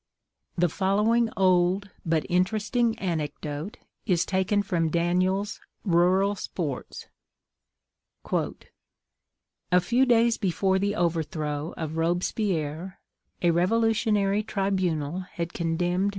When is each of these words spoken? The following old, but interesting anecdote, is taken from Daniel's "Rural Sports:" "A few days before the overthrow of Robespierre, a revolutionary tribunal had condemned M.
The 0.57 0.67
following 0.67 1.29
old, 1.37 1.91
but 2.03 2.25
interesting 2.27 2.97
anecdote, 2.97 3.77
is 4.07 4.25
taken 4.25 4.63
from 4.63 4.89
Daniel's 4.89 5.61
"Rural 5.85 6.33
Sports:" 6.33 7.05
"A 9.71 9.79
few 9.79 10.07
days 10.07 10.39
before 10.39 10.79
the 10.79 10.95
overthrow 10.95 11.75
of 11.77 11.97
Robespierre, 11.97 12.99
a 13.43 13.51
revolutionary 13.51 14.41
tribunal 14.41 15.19
had 15.35 15.53
condemned 15.53 16.05
M. 16.09 16.09